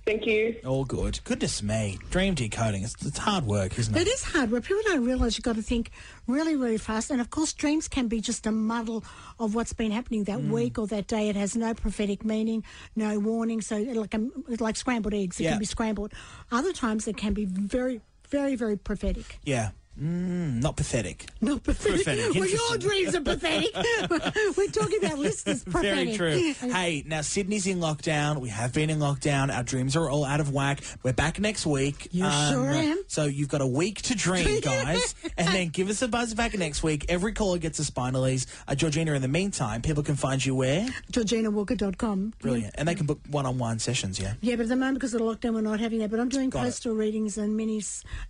Thank 0.06 0.26
you. 0.26 0.56
All 0.66 0.84
good. 0.84 1.20
Goodness 1.24 1.62
me. 1.62 1.98
Dream 2.10 2.34
decoding. 2.34 2.82
It's, 2.82 2.94
it's 3.06 3.16
hard 3.16 3.46
work, 3.46 3.78
isn't 3.78 3.96
it? 3.96 4.02
It 4.02 4.08
is 4.08 4.22
hard. 4.22 4.50
Where 4.50 4.60
people 4.60 4.82
don't 4.84 5.04
realise 5.04 5.38
you've 5.38 5.44
got 5.44 5.56
to 5.56 5.62
think 5.62 5.90
really, 6.26 6.56
really 6.56 6.76
fast. 6.76 7.10
And 7.10 7.22
of 7.22 7.30
course, 7.30 7.54
dreams 7.54 7.88
can 7.88 8.08
be 8.08 8.20
just 8.20 8.46
a 8.46 8.52
muddle 8.52 9.02
of 9.38 9.54
what's 9.54 9.72
been 9.72 9.92
happening 9.92 10.24
that 10.24 10.40
hmm. 10.40 10.50
week 10.50 10.78
or 10.78 10.86
that 10.88 11.06
day. 11.06 11.30
It 11.30 11.36
has 11.36 11.56
no 11.56 11.72
prophetic 11.72 12.22
meaning, 12.24 12.64
no 12.94 13.18
warning. 13.18 13.62
So, 13.62 13.78
like 13.78 14.14
um, 14.14 14.30
a, 14.50 14.62
like 14.62 14.76
scrambled 14.76 15.14
eggs, 15.14 15.40
it 15.40 15.44
Yeah. 15.44 15.50
can 15.52 15.58
be 15.58 15.64
scrambled. 15.64 16.12
Other 16.52 16.74
times, 16.74 17.08
it 17.08 17.16
can 17.16 17.32
be 17.32 17.46
very, 17.46 18.02
very, 18.28 18.56
very 18.56 18.76
prophetic. 18.76 19.38
Yeah. 19.44 19.70
Mm, 20.00 20.60
not 20.60 20.76
pathetic. 20.76 21.26
Not 21.40 21.62
pathetic. 21.62 22.04
Prophetic, 22.04 22.34
well, 22.34 22.48
your 22.48 22.78
dreams 22.78 23.14
are 23.14 23.20
pathetic. 23.20 23.70
We're 24.56 24.66
talking 24.68 24.98
about 25.04 25.18
listeners 25.20 25.62
prophetic. 25.62 26.16
Very 26.18 26.54
true. 26.54 26.70
Hey, 26.72 27.04
now 27.06 27.20
Sydney's 27.20 27.66
in 27.68 27.78
lockdown. 27.78 28.40
We 28.40 28.48
have 28.48 28.72
been 28.72 28.90
in 28.90 28.98
lockdown. 28.98 29.54
Our 29.54 29.62
dreams 29.62 29.94
are 29.94 30.10
all 30.10 30.24
out 30.24 30.40
of 30.40 30.52
whack. 30.52 30.80
We're 31.04 31.12
back 31.12 31.38
next 31.38 31.64
week. 31.64 32.08
Um, 32.12 32.18
You 32.18 32.30
sure 32.50 32.70
am. 32.70 33.04
So 33.06 33.26
you've 33.26 33.48
got 33.48 33.60
a 33.60 33.66
week 33.66 34.02
to 34.02 34.16
dream, 34.16 34.58
guys. 34.62 35.14
and 35.38 35.46
then 35.48 35.68
give 35.68 35.88
us 35.88 36.02
a 36.02 36.08
buzz 36.08 36.34
back 36.34 36.58
next 36.58 36.82
week. 36.82 37.06
Every 37.08 37.32
caller 37.32 37.58
gets 37.58 37.78
a 37.78 37.82
Spinaleze. 37.82 38.46
Uh, 38.66 38.74
Georgina, 38.74 39.12
in 39.12 39.22
the 39.22 39.28
meantime, 39.28 39.80
people 39.80 40.02
can 40.02 40.16
find 40.16 40.44
you 40.44 40.56
where? 40.56 40.88
GeorginaWalker.com. 41.12 42.32
Brilliant. 42.40 42.74
And 42.76 42.88
they 42.88 42.96
can 42.96 43.06
book 43.06 43.20
one-on-one 43.30 43.78
sessions, 43.78 44.18
yeah? 44.18 44.34
Yeah, 44.40 44.56
but 44.56 44.62
at 44.64 44.68
the 44.70 44.76
moment, 44.76 44.94
because 44.96 45.14
of 45.14 45.20
the 45.20 45.26
lockdown, 45.26 45.54
we're 45.54 45.60
not 45.60 45.78
having 45.78 46.00
that. 46.00 46.10
But 46.10 46.18
I'm 46.18 46.28
doing 46.28 46.50
Got 46.50 46.62
it. 46.62 46.64
postal 46.64 46.94
readings 46.94 47.38
and 47.38 47.56
mini 47.56 47.80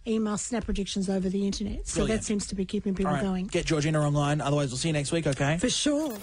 email 0.06 0.36
snap 0.36 0.64
predictions 0.66 1.08
over 1.08 1.28
the 1.30 1.38
internet. 1.38 1.53
So 1.84 2.00
Brilliant. 2.00 2.20
that 2.20 2.26
seems 2.26 2.46
to 2.48 2.54
be 2.54 2.64
keeping 2.64 2.94
people 2.94 3.12
right. 3.12 3.22
going. 3.22 3.46
Get 3.46 3.66
Georgina 3.66 4.00
online. 4.00 4.40
Otherwise, 4.40 4.70
we'll 4.70 4.78
see 4.78 4.88
you 4.88 4.92
next 4.94 5.12
week, 5.12 5.26
okay? 5.26 5.58
For 5.58 5.70
sure. 5.70 6.16